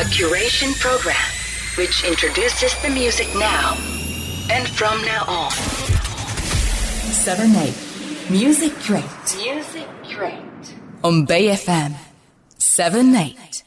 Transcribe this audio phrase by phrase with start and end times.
[0.00, 1.14] A curation program
[1.76, 3.76] which introduces the music now
[4.48, 5.50] and from now on.
[7.12, 7.74] 7 8
[8.30, 9.04] Music Crate
[9.36, 10.74] Music Crate.
[11.04, 11.96] on Bay FM
[12.56, 13.62] 7 8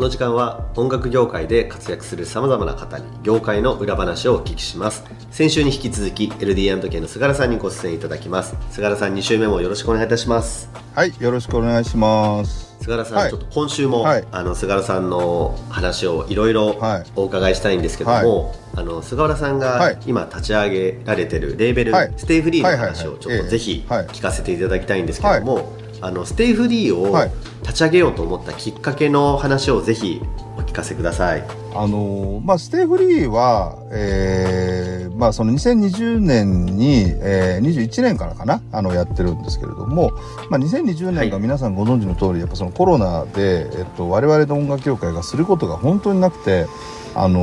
[0.00, 5.04] この時間は音楽業界で活躍する様々な方に業界の裏話をお聞きします。
[5.30, 8.56] 先週に引き続き LD&K の菅原さんにご出演いただきます。
[8.70, 10.70] 菅原さん2週目もよろしくお願いいたします。
[10.94, 12.78] はい、よろしくお願いします。
[12.80, 13.30] 菅原さん、はい。
[13.30, 14.24] ちょっと今週も、はい。
[14.32, 17.04] あの菅原さんの話をいろいろはい。
[17.14, 19.98] お伺いしたいんですけども、あの菅原さんがはい。
[20.06, 22.14] 今立ち上げられてるレーベル、はい。
[22.16, 22.96] ステイフリーのはいはいはい。
[22.96, 24.06] 話をちょっええとぜひはい。
[24.06, 27.32] 聞かせていただきたいんですけども、あのステイフリーをはい。
[27.62, 30.20] 立ち上げようと思ったきっかけの話をぜひ
[30.56, 31.42] お聞かせください。
[31.74, 40.12] あのーまあ、ステイフリーは、えー、まあ、その2020年に、えー、21年からかな、あの、やってるんですけれども、
[40.48, 46.66] まあ、2020はい年が皆さんご存知の通り、やっぱそのコロナで、えっと、我々の音楽業界がすることが本当になくて、
[47.14, 47.40] あの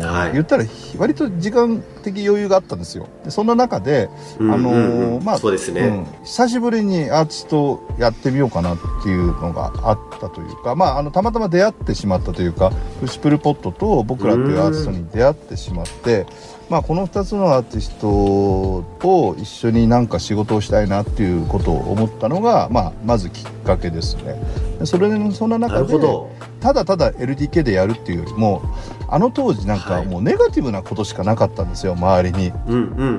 [0.00, 0.32] ーはい。
[0.32, 0.64] 言ったら
[0.98, 3.08] 割と時間的余裕があったんですよ。
[3.24, 5.80] でそんな中で、うんあのまあ、そうですね。
[5.82, 6.06] うん。
[6.24, 16.26] 久しぶりにアーティストをやってみようかなっていうのがあったというか、まあ、あのたまたま出会ってしまったというかプシプルポットと僕らっていうアーティストに出会ってしまって、
[16.68, 24.34] まあ、この2つのアーティストと一緒になんか仕事をしたいなっていうことを思ったのが、まあ、まずきっかけですね。
[24.78, 26.30] でそれでそんなな中でるほど。
[26.60, 28.62] ただただ LDK でやるっていうよりも
[29.08, 32.52] あの当時なんかはいもうネガティブなことしかなかったんですよ周りに。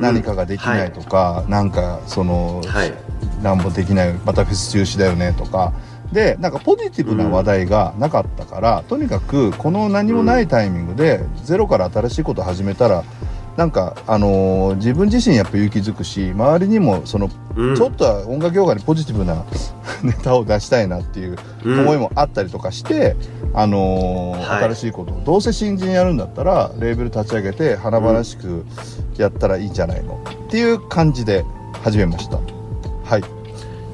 [0.01, 2.93] 何かができないとか、なんかその、はい。
[3.41, 5.73] なんもできないまたフェス中止だよねとか
[6.11, 13.03] でなんかポジティブな話題がなかったから、とにかくこの何もないタイミングでゼロから新しいことを始めたら
[13.57, 17.75] なんか、あのー自分自身やっぱ勇気づくし周りにもその、うん。
[17.75, 19.43] ちょっとは音楽業界にポジティブな
[20.03, 21.79] ネタを出したいなっていううん。
[21.81, 23.15] 思いもあったりとかして、
[23.55, 24.63] あのーはい。
[24.65, 28.63] 新しいことをどうせ新人やるんだったらレーベル立ち上げて華々しく
[29.17, 30.19] やったらいいんじゃないの？
[30.45, 31.43] っていう感じで
[31.83, 32.37] 始めました。
[33.03, 33.23] はい。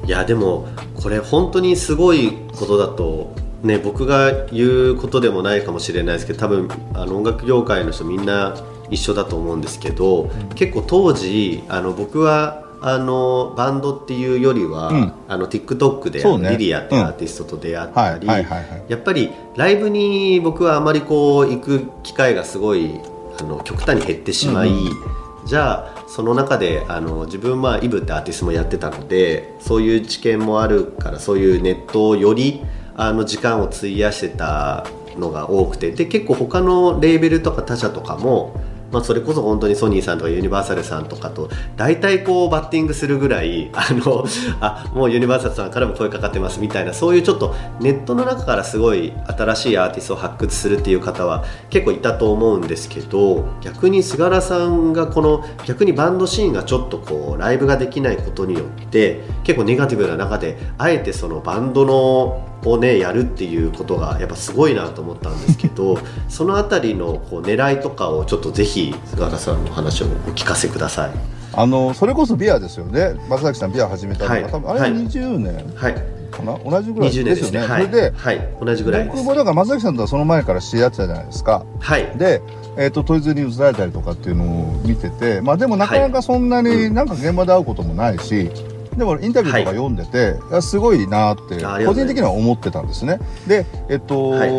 [0.06, 8.54] いやでもこれ本当にすごいことだとね僕が言うことでもないかもしれないですけど多分あの音楽業界の人みんな
[8.90, 15.12] 一緒だと思うんですけど、結構当時あの僕はあのバンドっていうよりは、うん。
[15.26, 23.00] あの TikTok で、ねリリアっていうアーティストと出会ったり、やっぱりライブに僕はあまりこう行く機会がすごい
[23.40, 25.46] あの極端に減ってしまい、うん。
[25.46, 32.60] じゃあその中であの自分はイブってアーティストもやってたのでそういう知見もあるからそういうネットをより
[32.94, 34.86] あの時間を費やしてた
[35.16, 35.90] のが多くて。
[35.90, 38.54] で結構他のレーベルとか他社とかも、
[38.94, 44.24] まあ、それこそ本当にソニーさんとかユニバーサルさんとかと大体こうバッティングするぐらいあの
[44.60, 65.98] あもうユニバーサルさんからも声かかってますみたいなそういうちょっとネットの中からすごい新しいアーティストを発掘するっていう方は結構いたと思うんですけど逆に菅原さんがこの逆にバンドシーンがちょっとこうライブができないことによって結構ネガティブな中であえてそのバンドのをねやるっていうことがやっぱすごいなと思ったんですけど
[66.28, 71.10] そのあたりのこう狙いとかをちょっとぜひ菅原さんの話をお聞かせください。
[71.56, 73.14] あのそれこそビアですよね。
[73.28, 74.44] 松崎さんビア始めたのが、はい。
[74.50, 75.94] 多分あれははい20年はい、
[76.34, 77.24] かな、同じぐらい20年でよね。
[77.24, 77.58] ですすね。
[77.60, 79.04] はい、それではい、同じぐらい。
[79.06, 81.64] 僕もだから松崎さんとはその前から知り合ってたじゃないですか。
[81.78, 82.42] はい、で、
[82.76, 88.50] えー、とトイズに移られたりとかっていうのを見ててまあでもなかなかそんなになんか現場で会うこともないし、
[88.96, 93.18] でもインタビューとか読んでて、いやすごいなって個人的には思ってたんですね。
[93.46, 94.50] でえっと、はい。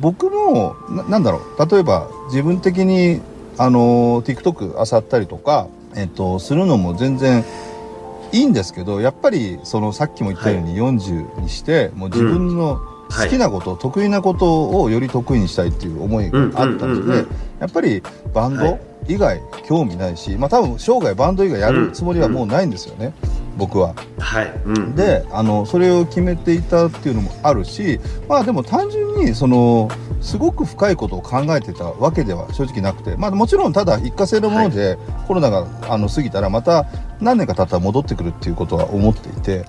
[0.00, 1.70] 僕もななんだろう。
[1.70, 3.20] 例えば自分的に
[3.58, 7.44] あの TikTok 漁ったりとか、えっと、するのも全然
[8.32, 12.80] いいんですけどやっぱりそのさっきも言ったように40にして、もう自分の
[13.10, 17.06] 好きなこと、得意なことをより得意にしたいっていう思いがあったうんうんうん。
[17.08, 17.28] のでうん
[17.60, 18.02] やっぱり
[18.34, 23.12] バンド以外興味ないし、まあ多分生涯バンド以外やるつもりはもうないんですよね、
[23.56, 23.94] 僕は。
[24.18, 29.90] はい、うん、であのそれを決めていたっていうのもあるしまあでも単純にその
[30.20, 33.16] すごく深いことを考えてたわけでは正直なくて。
[33.16, 36.86] まあもちろんただ一過性のもので、コロナがあの過ぎたらまた
[37.20, 39.64] 何年か経ったら戻ってくるっていうことは思っていて、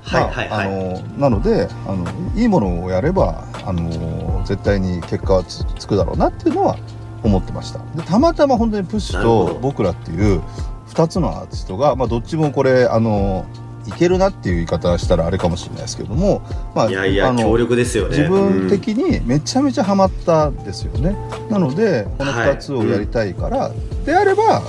[1.18, 2.06] なのであの
[2.36, 6.78] いいものをやればあの絶対に結果はつつくだろうなっていうのは
[7.24, 7.80] 思ってました。
[7.96, 10.42] でたまたま本当にプッシュと僕らっていう
[10.90, 13.46] 2つのアーティストが、まあ、どっちもこれあの
[13.88, 16.42] いけるなっていう言い方したらあれかもしれないですけども、
[16.74, 18.18] まあ、いやいやあの強力ですよね。
[18.18, 21.16] 自分的にめちゃめちゃハマったんですよね。
[21.50, 23.72] なのでこの2つをやりたいから、
[24.06, 24.64] であれば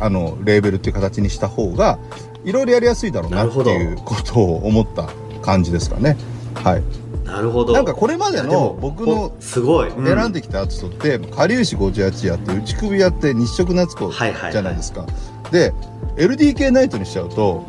[0.00, 1.98] あのレーベルっていう形にした方が
[2.44, 5.08] いろいろやりやすいだろうなっていうことを思った
[5.42, 6.16] 感じですかね。
[6.54, 6.82] はい。
[7.30, 15.06] なるほどなんかこれまでの僕のおすごい、うん選んできたアーティストって、かりゆし58やって、内首やって、日食夏子はいはいはいじゃないですか。
[15.52, 15.72] で、
[16.16, 17.64] LDK ナイトにしちゃうと、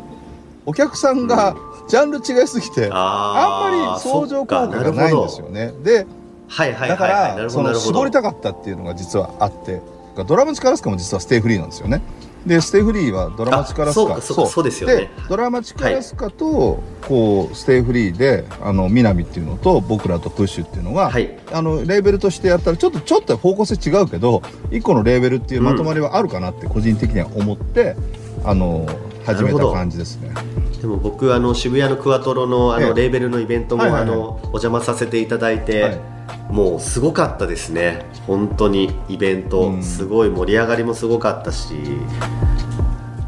[0.64, 1.56] お客さんが
[1.88, 5.72] ジャンル違いすぎて、あんまり相乗効果がないんですよね。
[5.82, 6.06] で、
[6.48, 9.80] はいはいだから、その絞りたかったっていうのが実はあって、
[10.26, 12.02] ドラマチックアラスカも実はステイフリーなんですよね。
[12.46, 14.16] で、ステイフリーはドラマチックアラスカ。
[14.16, 27.96] あそうですよねで、ドラマチックアラスカと、こう、ステイフリーで、あの、南っていうのと、僕らとプッシュっていうのが、はいあの、レーベルとしてやったら、ちょっと、ちょっと方向性違うけど、一個のレーベルっていうまとまりはあるかなって、個人的には思って、
[28.44, 28.86] あの、
[29.24, 30.32] 始めた感じですね。
[30.80, 32.88] でも僕あの渋谷のクワトロのあええ。
[32.88, 36.00] のレーベルのイベントもあのお邪魔させていただいて、はい。
[36.50, 38.04] もうすごかったですね。
[38.26, 39.82] 本当にイベント、うん。
[39.82, 41.74] すごい盛り上がりもすごかったし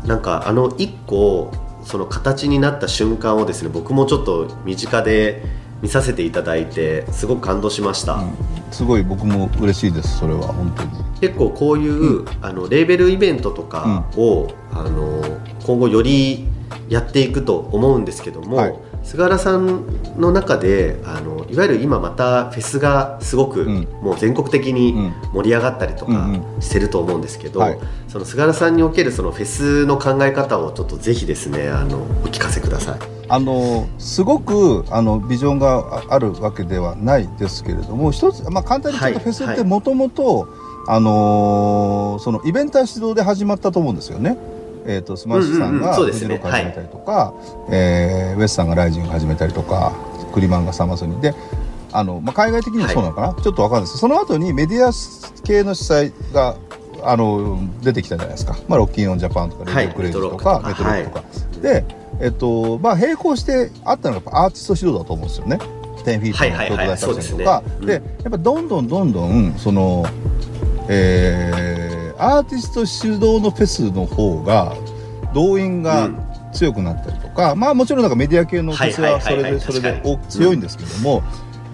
[0.07, 1.51] なんかあの一個
[1.83, 5.43] その形になった瞬間をですね僕もちょっと身近で
[5.85, 8.25] 見させていただいてすごく感動しました、
[8.73, 10.91] すごい僕も嬉しいです、それは、本当に。
[11.21, 15.23] 結構こういう、あのレーベルイベントとかを、あの
[15.67, 16.49] 今後より
[16.89, 18.75] やっていくと思うんですけども、はい。
[19.03, 19.85] 菅原さん
[20.17, 23.89] の中であのいわゆる今またフェスがすごく、うん。
[24.03, 27.79] もう全国的に盛り上がったりとかうんうしてると思うんですけど、はい。
[28.09, 32.99] その菅原さんにおけるそのフェスの考え方をちょっとぜひですねあのお聞かせください。
[33.29, 40.49] あのすごくあのビジョンがああるわけではないですけれども一つ、まあ、簡単に言うとはいフェスっはいてもともと
[40.87, 44.37] あのーそのイベンター主導で始まったと思うんですよね。
[44.87, 47.33] えー、とスマッシュさんうんうんうんがフジロック始めたりとか、
[47.71, 49.93] えーウェスさんがライジング始めたりとか
[50.35, 51.35] クリマンがサマソニで
[51.93, 53.99] あの、まあ、海外的にもそうなのかな、ちょっとわかるんです。
[53.99, 54.91] その後にメディア
[55.45, 56.57] 系の主催が
[57.05, 59.85] あの出てきたじゃないですか、まあ、ロッキンオンジャパンとかレはい。
[59.87, 61.21] ッドクレイジとか、メメトロックとか。
[61.21, 61.25] か、
[61.63, 61.85] で、
[62.21, 65.59] えっとまあ、並行してあったのがアーティスト主導だと思うんですよね。
[66.05, 66.89] 10フィートのはいはいはい。
[66.89, 68.17] 曲出したりとか、ですね。
[68.25, 70.05] やっぱどんどんどんどんその、
[70.89, 74.73] えーアーティスト主導のフェスの方が
[75.35, 76.19] 動員がうん。
[76.53, 81.23] 強くなったりとか、まあもちろんなんかメディア系のフェスはそれはいはいはいはいでそれで強いんですけども、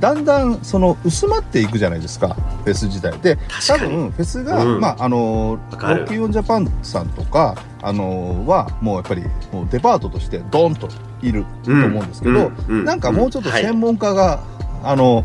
[0.00, 2.34] だんだんその薄まっていくじゃないですか
[2.64, 3.16] フェス自体。
[3.20, 4.80] で多分フェスが、うん。
[4.80, 9.22] まああのロッキーオンジャパンさんとかあのはもうやっぱり
[9.52, 10.88] もうデパートとしてドンと
[11.20, 12.84] いると思うんですけど、うんうん。
[12.84, 13.62] なんかもうちょっとはい。
[13.62, 14.42] 専門家が、
[14.82, 15.24] あの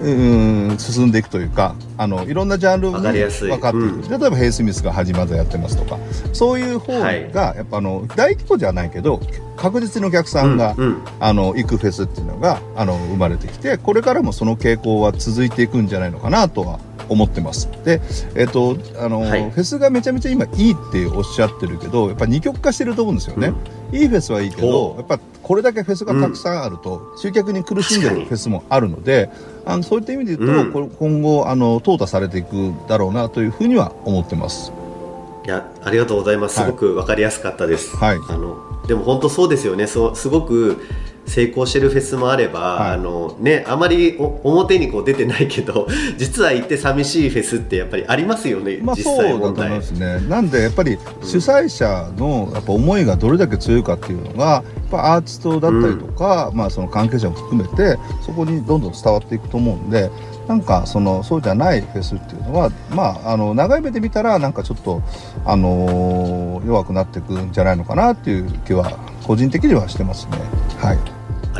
[0.00, 3.48] うん進んでいくというかあのいろんなジャンルにわかりやすい。
[3.48, 4.08] 分かっていく、うん。
[4.08, 5.98] 例えばヘイスミスが始まるやってますとか
[6.32, 7.22] そういう方がはい。
[7.32, 9.20] やっぱあの大規模じゃないけど
[9.56, 11.04] 確実にお客さんが、うんうん。
[11.20, 17.68] あの行くフェスっていうのがあの生まれてきてこれからもその傾向は続いていくんじゃないのかなとは思ってます。
[17.84, 18.00] で
[18.34, 19.50] えっ、とあの、はい。
[19.50, 23.52] フェスがめちゃめちゃ今いいっておっしゃってるけどやっぱ二極化してると思うんですよね、
[23.92, 29.30] いいフェスはいいけどやっぱこれだけフェスがたくさんあると、集客に苦しんでるフェスもあるので
[29.66, 34.72] あのそういった意味で言うと、うん今後あの淘汰されていくだろうなというふうには思ってます
[35.46, 36.54] いやありがとうございます。
[36.54, 37.94] すはいごくわかりやすかったです。
[37.96, 38.56] はいあの
[38.88, 39.86] でも本当そうですよね。
[39.86, 40.78] そうすごく
[41.26, 48.78] 成功してるフェスもあれば、はいあのねあまりお表にこう出てないけど、 実は行って寂しいフェスってやっぱりありますよね。
[48.82, 49.82] まあ実そうだと思い際問題ま。
[49.82, 50.28] すね。
[50.28, 60.10] なんでやっぱり主催者のやっぱ思いがどれだけ強いかっていうのが、やっぱアーティストだったりとか、まあその関係者も含めてそこにどんどん伝わっていくと思うんで、
[60.46, 65.02] なんかそのそうじゃないフェスっていうのは、まああの長い目で見たらなんかちょっと
[65.44, 70.38] あのー弱くなっていくんじゃないのかなっていう気は個人的にはしてますね。
[70.78, 71.13] はい。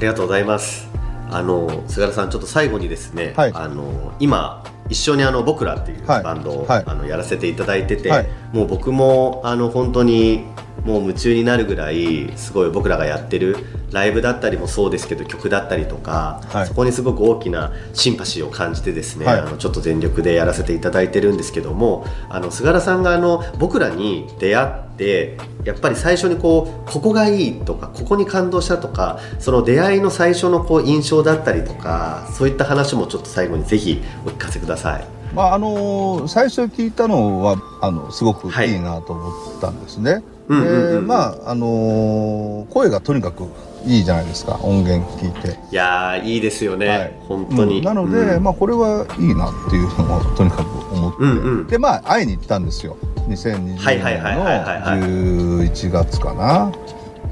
[0.04, 0.86] ありがとうございます。
[1.30, 3.52] あの菅原さんちょっと最後にですね、はい。
[3.54, 6.22] あの今一緒にあの僕らっていうはい。
[6.22, 6.82] バンドを、はい。
[6.84, 10.44] あのやらせていただいてて、はいもう僕もあの本当に
[10.84, 13.56] もう夢中になるぐらいすごい僕らがやってる
[13.90, 35.23] ライブだったりもそうですけど曲だったりとか、はいそこにすごく大きなシンパシーを感じてですね、はいあのちょっと全力でやらせていただいてるんですけどもあの菅原さんがあの僕らに出会ってやっぱり最初にこうここがいいとかここに感動したとかその出会いの最初のこう印象だったりとかそういった話もちょっと最後にぜひお聞かせください。
[35.34, 38.72] まああの最初聞いたのはあのすごくはい。
[38.72, 40.22] いいなと思ったんですね。
[40.48, 43.44] でまああの声がとにかく
[43.86, 44.58] いいじゃないですか。
[44.62, 45.58] 音源聞いて。
[45.70, 47.14] いやーいいですよね、はい。
[47.28, 47.84] 本当に、うん。
[47.84, 48.42] なので、うん。
[48.42, 51.66] まあこれはいいなっていうのをとにかく思って、うんうん。
[51.66, 52.96] でまあ会いに行ったんですよ。
[53.28, 55.00] 2020はいはいはいはいはいはい。
[55.00, 56.72] 年の11月かな。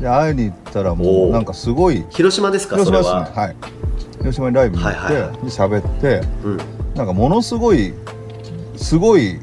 [0.00, 2.76] で会いに行ったらもうなんかすごい広島ですか？
[2.76, 3.42] 広島ですね。
[3.42, 3.56] はい。
[4.18, 5.36] 広島にライブに行って、はいはいはい。
[5.36, 6.26] で喋って。
[6.44, 6.58] うん
[6.94, 7.94] なんかものすごい、
[8.76, 9.38] すごい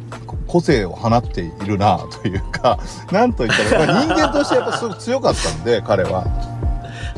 [0.48, 2.80] 個性を放っているなというか、
[3.12, 6.26] なんと言ったら、人間としてやっぱすごく強かったんで、彼は。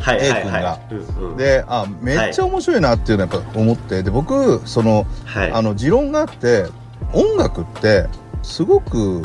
[0.01, 0.41] はいはい A はい。
[0.41, 0.79] 君が。
[0.89, 0.93] う
[1.25, 1.37] んうん。
[1.37, 5.51] であめっちゃ面白いなっていうのはやっぱ思ってで僕そのはい。
[5.51, 6.65] あの持論があって
[7.13, 8.07] 音楽って
[8.41, 9.21] すごく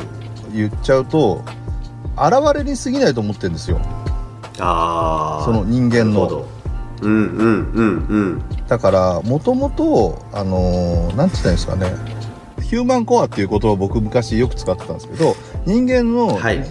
[0.52, 1.42] 言っちゃうと
[2.16, 3.80] 現れに過ぎないと思ってるんですよ。
[4.58, 6.46] ああその人間の
[7.02, 8.42] うんうんうんうん。
[8.68, 12.16] だからもともとあのーなんて言ったらいいんですかね。
[12.62, 15.36] ヒューマンコアっていう言葉を僕昔よく使ってたんですけど
[15.66, 16.64] 人間の,、はい。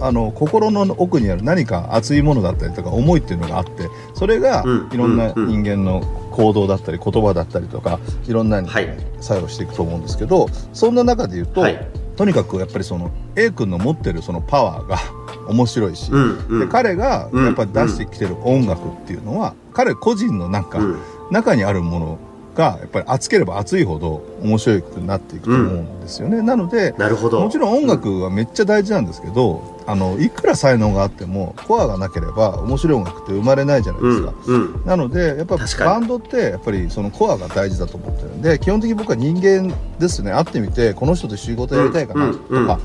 [0.00, 4.88] あの心の奥にある何か熱いものだったりとか思いっていうのがあってそれがうん。
[4.92, 6.00] いろんなうん人間の
[6.32, 8.88] 行動だったり言葉だったりとかいろんなにはい。
[9.20, 14.98] 作用していくと思うんですけどそんな中で言うと、はいとにかくやっぱりその A 君の持ってるそのパワーが
[15.48, 16.60] 面白いし、うんうん。
[16.60, 20.96] で彼がうんやっぱり出してきてる音楽っていうのは、彼個人のなんか、うん。
[21.30, 22.18] 中にあるもの
[22.56, 27.40] がやっぱり熱ければ熱いほど面白くなっていくと思うんですよね、なのでなるほど。
[27.40, 34.84] もちろん音楽はめっちゃ大事なんですけど、あのいくら才能があってもコアがなければ面白い音楽って生まれないじゃないですか、うんうん。
[34.86, 40.32] なのでやっぱバンドってやっぱりそのコアが大事だと思ってるんで基本的に僕は人間ですね。
[40.32, 42.78] 会ってみてこの人と仕事やりたいかなとか、うんうんうん。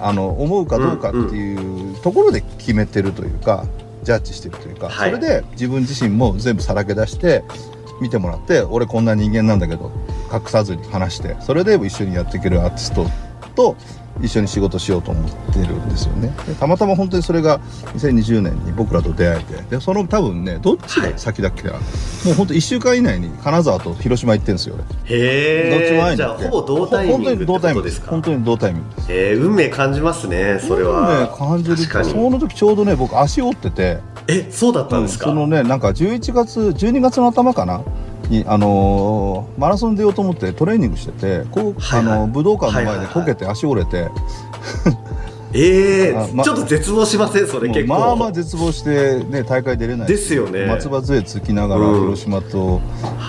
[0.00, 3.66] あの思うかどうかっていうところで決めてるというか
[4.02, 5.10] ジャッジしてるというか、はい。
[5.12, 7.44] それで自分自身も全部さらけ出して
[8.02, 9.90] 見てもらって俺こんな人間なんだけど
[10.32, 13.06] 隠さずに話してそれで一緒にやっていけるアーティスト
[13.52, 13.76] と
[14.20, 16.34] 一緒に仕事しようと思ってるんですよね。
[16.46, 17.60] でたまたま本当にそれが
[17.94, 21.78] 2020年に僕らと出会えてでその多分ねどっちが先だっけな、も
[22.30, 24.76] う本当1週間以内に金沢と広島行ってるんですよ
[25.08, 25.16] 俺。
[25.16, 27.36] へどっちも会えじゃあいにほぼ同タイミン
[27.74, 28.10] グですか？
[28.10, 29.06] 本当に同タイミングです。
[29.10, 33.98] えー、運命感じますねそれは、ね感じるその時ちょうどね僕足折ってて。
[34.28, 37.82] えそうだったんですか、そのねなんか11月12月の頭かな
[38.28, 43.06] にあのーマラソン出ようと思ってトレーニングしててこう、はいはいあの武道館のはいはいはい。
[43.06, 44.08] 前でこけて足折れて、
[45.54, 47.46] ええ あまちょっと絶望しません？
[47.46, 47.94] それ結構。
[47.98, 50.66] まあまあ絶望してね大会出れないですよね。
[50.66, 52.00] 松葉杖つきながらうん。
[52.00, 52.80] 広島と、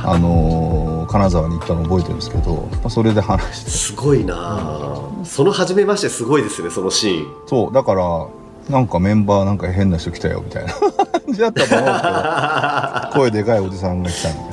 [0.05, 3.69] あのー金沢に行ったの覚えてるんですけど、まあ、それで話して。
[3.71, 4.99] すごいなあ。
[5.25, 7.25] その初めましてすごいですねそのシーン。
[7.45, 8.25] そうだから
[8.69, 10.71] なんかメンバーなんか変な人来たよみたいな。
[11.21, 13.21] 感じだったと思うけど。
[13.21, 14.52] 声でかいおじさんが来たみたいな。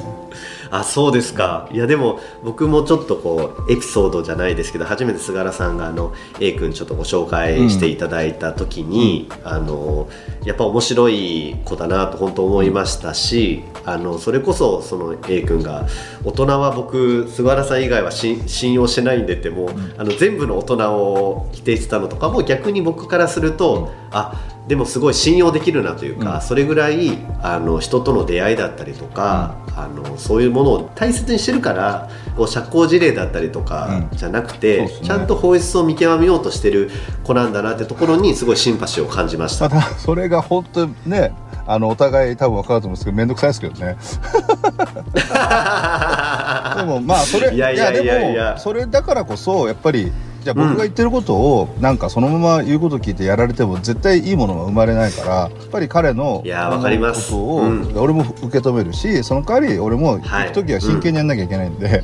[0.70, 1.68] あそうですか。
[1.72, 10.08] いやでも僕もちょっとこうエピソードじゃないですけど初めて菅原さんがあの A 君ちょっとご紹介していただいた時に、あの
[10.44, 15.86] やっぱ面白い子だなと本当思いましたしあのそれこそその A 君が
[16.24, 26.42] 大人は僕菅原さん以外は信用してないんでってもう、あの全部の大人を否定してたのとかも逆に僕からすると、あでもすごい信用できるなというか、うん。
[26.42, 34.16] それぐらいあの人との出会いだったりとか、あのそういうものを大切にしてるからこう社交辞令だったりとかうん。
[34.16, 35.06] じゃなくて、そうですね。
[35.08, 36.88] ちゃんと本質を見極めようとしてる
[37.24, 39.68] 子なんだなってところにすごいシンパシーを感じました。
[39.68, 41.32] ただそれが本当にね
[41.66, 43.96] あのお互い多分分かると思うんですけど面倒くさいですけどね。
[46.76, 57.34] でもまあそれいやいやいやそれだからこそやっぱりじゃあ僕が言ってることをなんかそのまま言うこと聞いてやられても絶対いいものが生まれないからやっぱり彼のいやわかります。
[57.34, 62.02] 思うことを、うん俺も受け止めるしその代わり俺も行く時は真剣にやんなきゃいけないんで、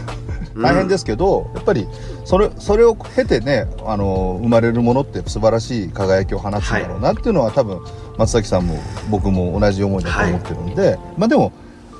[0.56, 1.86] 大変ですけど、やっぱり
[2.24, 7.80] それそれを経てねあの生まれるものって素晴らしい輝きを放つんだろうなっていうのは、多分
[8.16, 8.78] 松崎さんも
[9.10, 11.52] 僕も同じ思いだと思ってるんで、まあでも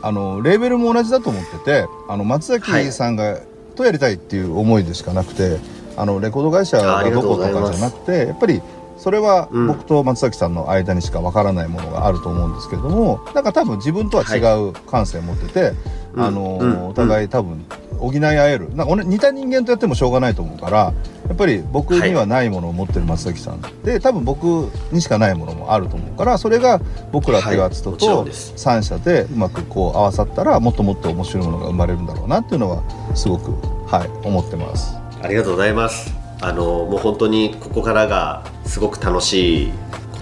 [0.02, 3.38] あのレーベルも同じだと思っててあの松崎さんが、
[3.74, 5.58] とやりたいっていう思いでしかなくて
[5.96, 8.62] あのレコード会社がどことかじゃなくてやっぱり
[8.96, 9.66] それはうん。
[9.66, 14.38] 僕と松崎さんの間にしかわからないものがあると思うんですけれどもなんか多分自分とは違
[14.68, 17.64] う感性を持ってて、うんあのうんお互い多分
[17.98, 18.68] 補い合える。
[18.74, 20.92] なんか俺似た人間とやってもしょうがないと思うから
[21.28, 24.44] やっぱり僕にはないものを持ってる松崎さん、で多分僕
[24.92, 26.80] にしかないものもあると思うからそれが
[27.12, 28.00] 僕らっていうアーティストはい。
[28.00, 28.52] もちろんとです。
[28.56, 32.82] 3社でうまくこう合わさったらもっともっと面白いものが生まれるんだろうなっていうのは
[33.14, 33.52] すごく
[33.86, 34.96] はい思ってます。
[35.22, 36.14] ありがとうございます。
[36.40, 39.72] あのもう本当にここからがすごく楽しい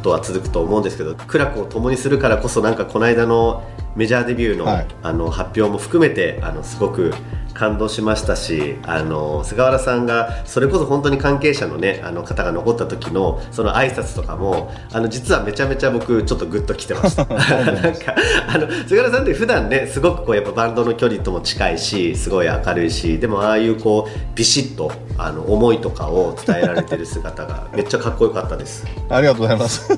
[0.02, 3.62] ことは続くと思うんですけど苦楽を共にするからこそなんかこの間の
[3.94, 4.86] メジャーデビューの,、はい。
[5.02, 7.14] あの発表も含めてあのすごく
[7.54, 18.14] 感動しましたしあの菅原さんがそれこそ本当に関係者の,、ね、あの方が残った時のその挨拶とかもあの実はめちゃめちゃ僕ちょっとグッときてました なんか
[18.48, 29.88] あの菅原さんって普段ねすごくこうやっぱバンドの距離とも近いしすごい明るいしでもああいうこうビシッとあの思いとかを伝えられてる姿が めっちゃかっこよかったですありがとうございます。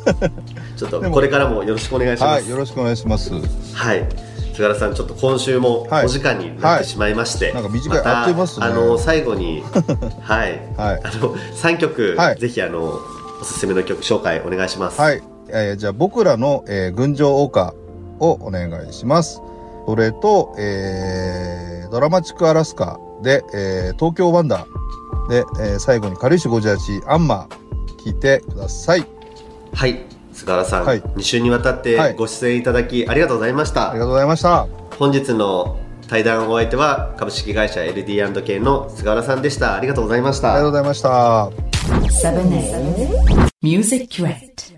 [0.77, 3.31] ちょっとこれからもよろしくお願いしますはい、よろしくお願いします。
[3.75, 4.34] はい。
[4.55, 9.63] 菅原さん、ちょっと今週もはいお時間になってしまいまして、はいなんか短いたあっという間っすねあの最後に、
[10.23, 12.99] はい、はいあの三曲、はいぜひあの
[13.41, 15.01] おすすめの曲紹介お願いします。
[15.01, 15.23] はい。
[15.49, 19.43] えーじゃあ僕らの、えー群青オーカーをお願いします。
[19.87, 29.05] それと、えードラマチックアラスカで、えー東京ワンダーで、えー最後に軽石58アンマー聞いてください。
[29.75, 34.67] はい菅原さん、はい2週にわたっはいてご出演いただきありがとうございました、ありがとうございました。
[34.99, 41.51] 本日の対談お相手は株式会社 LD&K の菅原さんでしたありがとうございましたありがとうございました。
[41.89, 44.74] 7 8 Music Direct.